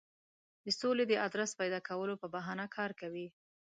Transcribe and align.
د 0.63 0.65
سولې 0.79 1.03
د 1.07 1.13
آدرس 1.25 1.51
پیدا 1.59 1.79
کولو 1.87 2.13
په 2.21 2.27
بهانه 2.33 2.65
کار 2.75 2.91
کوي. 3.01 3.27